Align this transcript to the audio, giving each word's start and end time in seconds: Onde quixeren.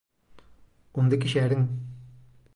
Onde 1.01 1.19
quixeren. 1.21 1.63